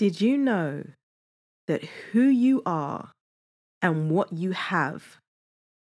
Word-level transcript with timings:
Did 0.00 0.18
you 0.18 0.38
know 0.38 0.84
that 1.66 1.84
who 1.84 2.22
you 2.22 2.62
are 2.64 3.12
and 3.82 4.10
what 4.10 4.32
you 4.32 4.52
have 4.52 5.18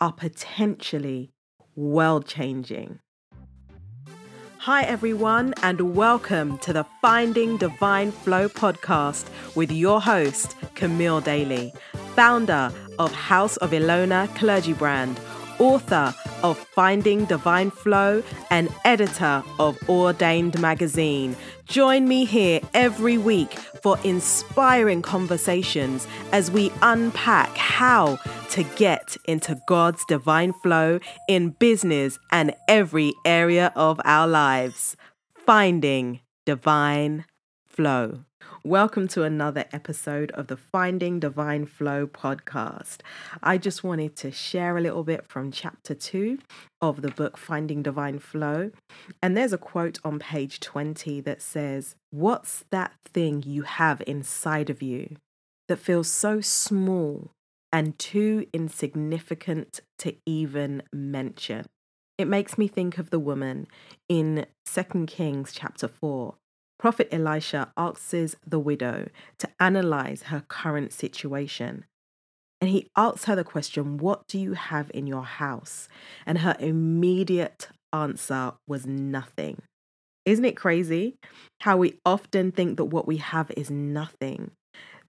are 0.00 0.12
potentially 0.12 1.30
world 1.76 2.26
changing? 2.26 2.98
Hi, 4.58 4.82
everyone, 4.82 5.54
and 5.62 5.94
welcome 5.94 6.58
to 6.58 6.72
the 6.72 6.84
Finding 7.00 7.56
Divine 7.56 8.10
Flow 8.10 8.48
podcast 8.48 9.28
with 9.54 9.70
your 9.70 10.00
host, 10.00 10.56
Camille 10.74 11.20
Daly, 11.20 11.72
founder 12.16 12.72
of 12.98 13.12
House 13.12 13.58
of 13.58 13.70
Ilona 13.70 14.26
Clergy 14.34 14.72
Brand, 14.72 15.20
author 15.60 16.12
of 16.42 16.58
Finding 16.58 17.26
Divine 17.26 17.70
Flow, 17.70 18.22
and 18.50 18.68
editor 18.84 19.44
of 19.58 19.78
Ordained 19.88 20.60
Magazine. 20.60 21.36
Join 21.66 22.08
me 22.08 22.24
here 22.24 22.60
every 22.74 23.18
week 23.18 23.52
for 23.82 23.98
inspiring 24.02 25.02
conversations 25.02 26.08
as 26.32 26.50
we 26.50 26.72
unpack 26.82 27.56
how 27.56 28.18
to 28.50 28.64
get 28.74 29.16
into 29.26 29.60
God's 29.68 30.04
divine 30.06 30.52
flow 30.52 30.98
in 31.28 31.50
business 31.50 32.18
and 32.32 32.54
every 32.66 33.12
area 33.24 33.72
of 33.76 34.00
our 34.04 34.26
lives. 34.26 34.96
Finding 35.34 36.20
Divine 36.46 37.26
Flow. 37.70 38.24
Welcome 38.64 39.06
to 39.08 39.22
another 39.22 39.64
episode 39.72 40.32
of 40.32 40.48
the 40.48 40.56
Finding 40.56 41.20
Divine 41.20 41.66
Flow 41.66 42.04
podcast. 42.08 42.98
I 43.44 43.58
just 43.58 43.84
wanted 43.84 44.16
to 44.16 44.32
share 44.32 44.76
a 44.76 44.80
little 44.80 45.04
bit 45.04 45.24
from 45.28 45.52
chapter 45.52 45.94
two 45.94 46.40
of 46.82 47.00
the 47.00 47.12
book 47.12 47.38
Finding 47.38 47.80
Divine 47.80 48.18
Flow. 48.18 48.72
And 49.22 49.36
there's 49.36 49.52
a 49.52 49.58
quote 49.58 50.00
on 50.04 50.18
page 50.18 50.58
20 50.58 51.20
that 51.20 51.40
says, 51.40 51.94
What's 52.10 52.64
that 52.70 52.92
thing 53.04 53.44
you 53.46 53.62
have 53.62 54.02
inside 54.04 54.68
of 54.68 54.82
you 54.82 55.16
that 55.68 55.78
feels 55.78 56.10
so 56.10 56.40
small 56.40 57.30
and 57.72 57.96
too 58.00 58.48
insignificant 58.52 59.78
to 60.00 60.16
even 60.26 60.82
mention? 60.92 61.66
It 62.18 62.26
makes 62.26 62.58
me 62.58 62.66
think 62.66 62.98
of 62.98 63.10
the 63.10 63.20
woman 63.20 63.68
in 64.08 64.46
2 64.66 65.06
Kings 65.06 65.52
chapter 65.52 65.86
4 65.86 66.34
Prophet 66.80 67.08
Elisha 67.12 67.70
asks 67.76 68.36
the 68.46 68.58
widow 68.58 69.10
to 69.38 69.48
analyze 69.60 70.22
her 70.24 70.42
current 70.48 70.94
situation. 70.94 71.84
And 72.58 72.70
he 72.70 72.88
asks 72.96 73.26
her 73.26 73.36
the 73.36 73.44
question, 73.44 73.98
What 73.98 74.26
do 74.26 74.38
you 74.38 74.54
have 74.54 74.90
in 74.94 75.06
your 75.06 75.24
house? 75.24 75.88
And 76.24 76.38
her 76.38 76.56
immediate 76.58 77.68
answer 77.92 78.52
was 78.66 78.86
nothing. 78.86 79.60
Isn't 80.24 80.46
it 80.46 80.56
crazy 80.56 81.16
how 81.60 81.76
we 81.76 81.98
often 82.06 82.50
think 82.50 82.78
that 82.78 82.86
what 82.86 83.06
we 83.06 83.18
have 83.18 83.50
is 83.58 83.70
nothing, 83.70 84.52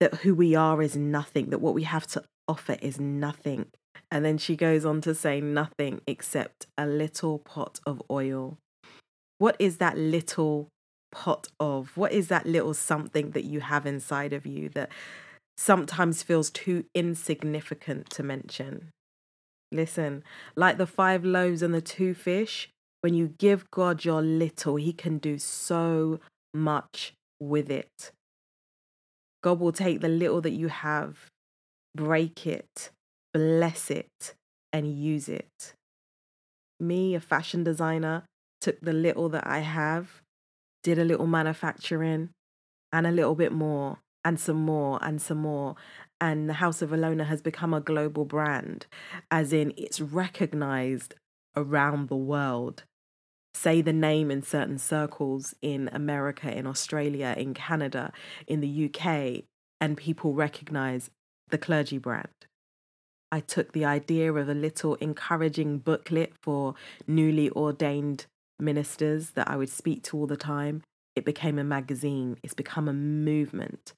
that 0.00 0.14
who 0.14 0.34
we 0.34 0.54
are 0.54 0.80
is 0.80 0.96
nothing, 0.96 1.50
that 1.50 1.60
what 1.60 1.74
we 1.74 1.82
have 1.82 2.06
to 2.08 2.24
offer 2.48 2.78
is 2.80 2.98
nothing? 2.98 3.66
And 4.10 4.24
then 4.24 4.38
she 4.38 4.56
goes 4.56 4.86
on 4.86 5.02
to 5.02 5.14
say 5.14 5.42
nothing 5.42 6.00
except 6.06 6.66
a 6.78 6.86
little 6.86 7.38
pot 7.38 7.78
of 7.84 8.02
oil. 8.10 8.56
What 9.36 9.54
is 9.58 9.76
that 9.76 9.98
little 9.98 10.70
pot 11.10 11.48
of? 11.58 11.96
What 11.96 12.12
is 12.12 12.28
that 12.28 12.46
little 12.46 12.74
something 12.74 13.32
that 13.32 13.44
you 13.44 13.60
have 13.60 13.86
inside 13.86 14.32
of 14.32 14.46
you 14.46 14.68
that 14.70 14.90
sometimes 15.56 16.22
feels 16.22 16.50
too 16.50 16.84
insignificant 16.94 18.10
to 18.10 18.22
mention? 18.22 18.90
Listen, 19.70 20.24
like 20.56 20.78
the 20.78 20.86
five 20.86 21.24
loaves 21.24 21.62
and 21.62 21.74
the 21.74 21.80
two 21.80 22.14
fish, 22.14 22.68
when 23.00 23.14
you 23.14 23.34
give 23.38 23.70
God 23.70 24.04
your 24.04 24.22
little, 24.22 24.76
He 24.76 24.92
can 24.92 25.18
do 25.18 25.38
so 25.38 26.20
much 26.54 27.12
with 27.40 27.70
it. 27.70 28.12
God 29.42 29.60
will 29.60 29.72
take 29.72 30.00
the 30.00 30.08
little 30.08 30.40
that 30.40 30.52
you 30.52 30.68
have, 30.68 31.26
break 31.94 32.46
it, 32.46 32.90
bless 33.32 33.90
it, 33.90 34.34
and 34.72 34.92
use 34.92 35.28
it. 35.28 35.74
Me, 36.80 37.14
a 37.14 37.20
fashion 37.20 37.62
designer, 37.62 38.24
took 38.60 38.80
the 38.80 38.92
little 38.92 39.28
that 39.28 39.46
I 39.46 39.60
have 39.60 40.22
did 40.82 40.98
a 40.98 41.04
little 41.04 41.26
manufacturing 41.26 42.30
and 42.92 43.06
a 43.06 43.12
little 43.12 43.34
bit 43.34 43.52
more 43.52 43.98
and 44.24 44.38
some 44.38 44.56
more 44.56 44.98
and 45.02 45.20
some 45.20 45.38
more. 45.38 45.76
And 46.20 46.48
the 46.48 46.54
House 46.54 46.82
of 46.82 46.90
Ilona 46.90 47.26
has 47.26 47.40
become 47.40 47.72
a 47.72 47.80
global 47.80 48.24
brand, 48.24 48.86
as 49.30 49.52
in 49.52 49.72
it's 49.76 50.00
recognized 50.00 51.14
around 51.56 52.08
the 52.08 52.16
world. 52.16 52.84
Say 53.54 53.80
the 53.80 53.92
name 53.92 54.30
in 54.30 54.42
certain 54.42 54.78
circles 54.78 55.54
in 55.62 55.88
America, 55.92 56.52
in 56.56 56.66
Australia, 56.66 57.34
in 57.36 57.54
Canada, 57.54 58.12
in 58.46 58.60
the 58.60 58.90
UK, 58.92 59.44
and 59.80 59.96
people 59.96 60.34
recognize 60.34 61.10
the 61.48 61.58
clergy 61.58 61.98
brand. 61.98 62.28
I 63.30 63.40
took 63.40 63.72
the 63.72 63.84
idea 63.84 64.32
of 64.32 64.48
a 64.48 64.54
little 64.54 64.94
encouraging 64.96 65.78
booklet 65.78 66.32
for 66.40 66.74
newly 67.06 67.50
ordained 67.50 68.26
ministers 68.58 69.30
that 69.30 69.48
I 69.48 69.56
would 69.56 69.68
speak 69.68 70.02
to 70.04 70.16
all 70.16 70.26
the 70.26 70.36
time. 70.36 70.82
It 71.16 71.24
became 71.24 71.58
a 71.58 71.64
magazine, 71.64 72.36
it's 72.42 72.54
become 72.54 72.88
a 72.88 72.92
movement. 72.92 73.92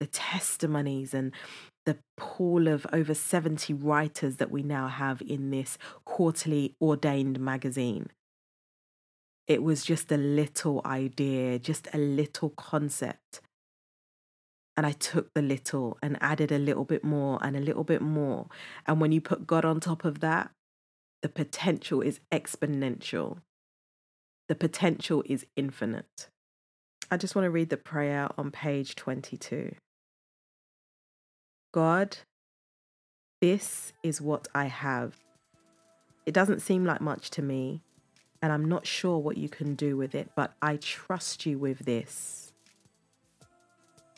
The 0.00 0.06
testimonies 0.06 1.14
and 1.14 1.32
the 1.86 1.98
pool 2.16 2.66
of 2.66 2.86
over 2.92 3.14
70 3.14 3.72
writers 3.74 4.36
that 4.36 4.50
we 4.50 4.62
now 4.62 4.88
have 4.88 5.22
in 5.22 5.50
this 5.50 5.78
quarterly 6.04 6.74
ordained 6.80 7.38
magazine. 7.38 8.10
It 9.46 9.62
was 9.62 9.84
just 9.84 10.10
a 10.10 10.16
little 10.16 10.80
idea, 10.84 11.58
just 11.58 11.88
a 11.92 11.98
little 11.98 12.50
concept. 12.50 13.40
And 14.76 14.86
I 14.86 14.92
took 14.92 15.28
the 15.34 15.42
little 15.42 15.98
and 16.02 16.18
added 16.20 16.50
a 16.50 16.58
little 16.58 16.84
bit 16.84 17.04
more 17.04 17.38
and 17.42 17.54
a 17.56 17.60
little 17.60 17.84
bit 17.84 18.02
more. 18.02 18.46
And 18.86 19.00
when 19.00 19.12
you 19.12 19.20
put 19.20 19.46
God 19.46 19.64
on 19.64 19.78
top 19.78 20.04
of 20.04 20.20
that, 20.20 20.50
the 21.22 21.28
potential 21.28 22.00
is 22.00 22.20
exponential 22.32 23.38
the 24.48 24.54
potential 24.54 25.22
is 25.26 25.46
infinite. 25.56 26.28
I 27.10 27.16
just 27.16 27.34
want 27.34 27.44
to 27.44 27.50
read 27.50 27.70
the 27.70 27.76
prayer 27.76 28.28
on 28.36 28.50
page 28.50 28.94
22. 28.94 29.74
God, 31.72 32.18
this 33.40 33.92
is 34.02 34.20
what 34.20 34.48
I 34.54 34.66
have. 34.66 35.16
It 36.26 36.34
doesn't 36.34 36.60
seem 36.60 36.84
like 36.84 37.00
much 37.00 37.30
to 37.30 37.42
me, 37.42 37.82
and 38.42 38.52
I'm 38.52 38.64
not 38.66 38.86
sure 38.86 39.18
what 39.18 39.36
you 39.36 39.48
can 39.48 39.74
do 39.74 39.96
with 39.96 40.14
it, 40.14 40.30
but 40.34 40.54
I 40.60 40.76
trust 40.76 41.46
you 41.46 41.58
with 41.58 41.80
this. 41.80 42.52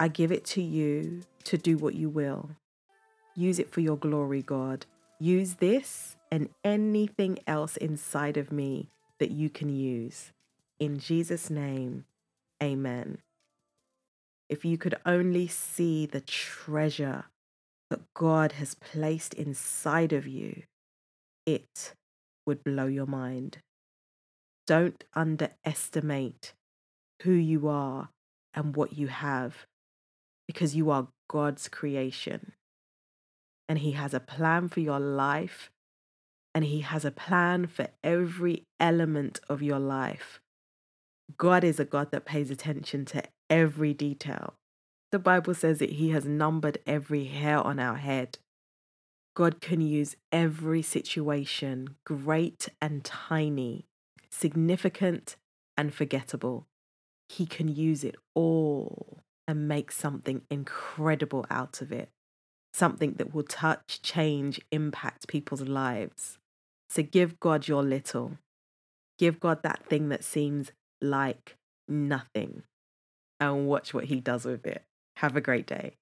I 0.00 0.08
give 0.08 0.30
it 0.30 0.44
to 0.46 0.62
you 0.62 1.22
to 1.44 1.58
do 1.58 1.76
what 1.76 1.94
you 1.94 2.08
will. 2.08 2.50
Use 3.34 3.58
it 3.58 3.70
for 3.70 3.80
your 3.80 3.96
glory, 3.96 4.42
God. 4.42 4.86
Use 5.18 5.54
this 5.54 6.16
and 6.30 6.48
anything 6.64 7.38
else 7.46 7.76
inside 7.76 8.36
of 8.36 8.52
me 8.52 8.88
that 9.18 9.30
you 9.30 9.50
can 9.50 9.68
use. 9.68 10.32
In 10.78 10.98
Jesus' 10.98 11.50
name, 11.50 12.04
amen. 12.62 13.18
If 14.48 14.64
you 14.64 14.78
could 14.78 14.96
only 15.04 15.46
see 15.46 16.06
the 16.06 16.20
treasure 16.20 17.26
that 17.90 18.00
God 18.14 18.52
has 18.52 18.74
placed 18.74 19.34
inside 19.34 20.12
of 20.12 20.26
you, 20.26 20.62
it 21.46 21.94
would 22.46 22.64
blow 22.64 22.86
your 22.86 23.06
mind. 23.06 23.58
Don't 24.66 25.04
underestimate 25.14 26.52
who 27.22 27.32
you 27.32 27.68
are 27.68 28.10
and 28.54 28.76
what 28.76 28.96
you 28.96 29.08
have 29.08 29.66
because 30.46 30.76
you 30.76 30.90
are 30.90 31.08
God's 31.28 31.68
creation. 31.68 32.52
And 33.68 33.78
He 33.80 33.92
has 33.92 34.14
a 34.14 34.20
plan 34.20 34.68
for 34.68 34.80
your 34.80 35.00
life 35.00 35.70
and 36.54 36.64
He 36.64 36.80
has 36.80 37.04
a 37.04 37.10
plan 37.10 37.66
for 37.66 37.88
every 38.02 38.64
element 38.80 39.40
of 39.48 39.62
your 39.62 39.78
life. 39.78 40.40
God 41.36 41.62
is 41.64 41.78
a 41.78 41.84
God 41.84 42.10
that 42.10 42.24
pays 42.24 42.50
attention 42.50 43.04
to 43.06 43.22
every 43.50 43.92
detail. 43.92 44.54
The 45.12 45.18
Bible 45.18 45.54
says 45.54 45.78
that 45.78 45.92
He 45.92 46.10
has 46.10 46.24
numbered 46.24 46.78
every 46.86 47.24
hair 47.24 47.58
on 47.58 47.78
our 47.78 47.96
head. 47.96 48.38
God 49.34 49.60
can 49.60 49.80
use 49.80 50.16
every 50.32 50.82
situation, 50.82 51.96
great 52.04 52.68
and 52.80 53.04
tiny, 53.04 53.86
significant 54.30 55.36
and 55.76 55.94
forgettable. 55.94 56.66
He 57.28 57.46
can 57.46 57.68
use 57.68 58.04
it 58.04 58.16
all 58.34 59.22
and 59.46 59.68
make 59.68 59.92
something 59.92 60.42
incredible 60.50 61.46
out 61.50 61.80
of 61.80 61.92
it 61.92 62.10
something 62.78 63.14
that 63.14 63.34
will 63.34 63.42
touch, 63.42 64.00
change, 64.02 64.60
impact 64.70 65.28
people's 65.28 65.62
lives. 65.62 66.38
So 66.88 67.02
give 67.02 67.38
God 67.40 67.68
your 67.68 67.82
little. 67.82 68.38
Give 69.18 69.40
God 69.40 69.62
that 69.62 69.84
thing 69.84 70.08
that 70.10 70.24
seems 70.24 70.72
like 71.02 71.56
nothing 71.88 72.62
and 73.40 73.66
watch 73.66 73.92
what 73.92 74.04
He 74.04 74.20
does 74.20 74.44
with 74.44 74.66
it. 74.66 74.82
Have 75.16 75.36
a 75.36 75.40
great 75.40 75.66
day. 75.66 75.96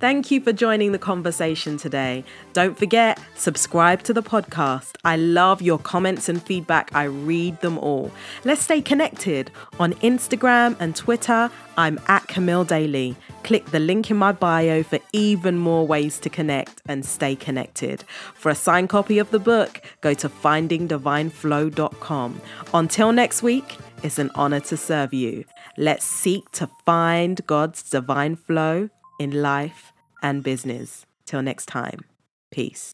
Thank 0.00 0.30
you 0.30 0.40
for 0.40 0.52
joining 0.54 0.92
the 0.92 0.98
conversation 0.98 1.76
today. 1.76 2.24
Don't 2.54 2.78
forget, 2.78 3.20
subscribe 3.34 4.02
to 4.04 4.14
the 4.14 4.22
podcast. 4.22 4.94
I 5.04 5.16
love 5.16 5.60
your 5.60 5.78
comments 5.78 6.30
and 6.30 6.42
feedback. 6.42 6.90
I 6.94 7.04
read 7.04 7.60
them 7.60 7.76
all. 7.76 8.10
Let's 8.42 8.62
stay 8.62 8.80
connected 8.80 9.50
on 9.78 9.92
Instagram 9.94 10.74
and 10.80 10.96
Twitter. 10.96 11.50
I'm 11.76 12.00
at 12.08 12.26
Camille 12.28 12.64
Daly. 12.64 13.14
Click 13.44 13.66
the 13.66 13.78
link 13.78 14.10
in 14.10 14.16
my 14.16 14.32
bio 14.32 14.82
for 14.82 15.00
even 15.12 15.58
more 15.58 15.86
ways 15.86 16.18
to 16.20 16.30
connect 16.30 16.80
and 16.88 17.04
stay 17.04 17.36
connected. 17.36 18.04
For 18.34 18.48
a 18.48 18.54
signed 18.54 18.88
copy 18.88 19.18
of 19.18 19.30
the 19.30 19.38
book, 19.38 19.82
go 20.00 20.14
to 20.14 20.30
findingdivineflow.com. 20.30 22.40
Until 22.72 23.12
next 23.12 23.42
week, 23.42 23.76
it's 24.02 24.18
an 24.18 24.30
honor 24.34 24.60
to 24.60 24.78
serve 24.78 25.12
you. 25.12 25.44
Let's 25.76 26.06
seek 26.06 26.50
to 26.52 26.70
find 26.86 27.46
God's 27.46 27.82
divine 27.82 28.36
flow 28.36 28.88
in 29.20 29.42
life 29.42 29.92
and 30.22 30.42
business. 30.42 31.04
Till 31.26 31.42
next 31.42 31.66
time, 31.66 32.00
peace. 32.50 32.92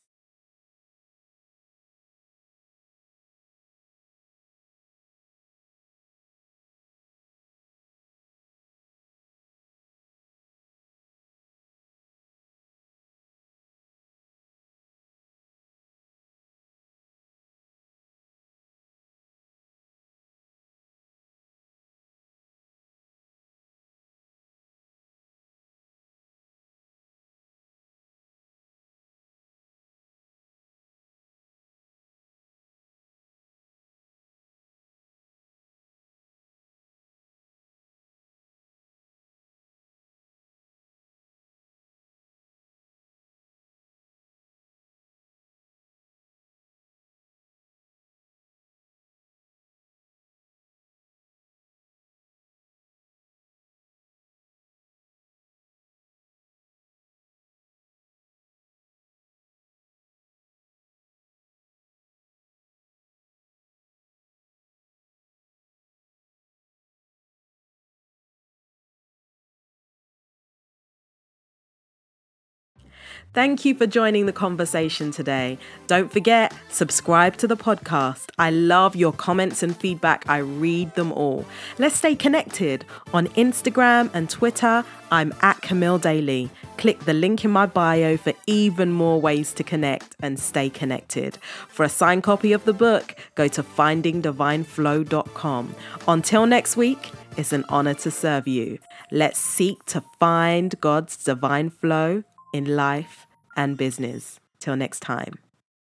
Thank 73.33 73.65
you 73.67 73.75
for 73.75 73.87
joining 73.87 74.25
the 74.25 74.33
conversation 74.33 75.11
today. 75.11 75.59
Don't 75.87 76.11
forget, 76.11 76.55
subscribe 76.71 77.37
to 77.37 77.47
the 77.47 77.57
podcast. 77.57 78.31
I 78.39 78.51
love 78.51 78.97
your 78.97 79.13
comments 79.13 79.63
and 79.63 79.77
feedback. 79.77 80.25
I 80.27 80.39
read 80.39 80.95
them 80.95 81.13
all. 81.13 81.45
Let's 81.79 81.97
stay 81.97 82.15
connected. 82.15 82.87
On 83.13 83.27
Instagram 83.29 84.09
and 84.15 84.31
Twitter, 84.31 84.85
I'm 85.11 85.35
at 85.43 85.61
Camille 85.61 85.99
Daly. 85.99 86.49
Click 86.79 87.01
the 87.01 87.13
link 87.13 87.45
in 87.45 87.51
my 87.51 87.67
bio 87.67 88.17
for 88.17 88.33
even 88.47 88.93
more 88.93 89.21
ways 89.21 89.53
to 89.55 89.63
connect 89.63 90.17
and 90.21 90.41
stay 90.41 90.71
connected. 90.71 91.37
For 91.69 91.85
a 91.85 91.91
signed 91.91 92.23
copy 92.23 92.55
of 92.55 92.65
the 92.65 92.73
book, 92.73 93.17
go 93.35 93.49
to 93.49 93.63
findingdivineflow.com. 93.63 95.75
Until 96.09 96.47
next 96.47 96.79
week, 96.79 97.11
it's 97.37 97.53
an 97.53 97.67
honor 97.69 97.95
to 97.95 98.11
serve 98.11 98.49
you. 98.49 98.79
Let's 99.11 99.39
seek 99.39 99.85
to 99.87 100.03
find 100.19 100.81
God's 100.81 101.23
divine 101.23 101.69
flow 101.69 102.25
in 102.57 102.77
life 102.77 103.27
and 103.57 103.77
business. 103.77 104.41
Till 104.59 104.77
next 104.77 105.01
time, 105.01 105.35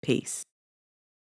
peace. 0.02 0.44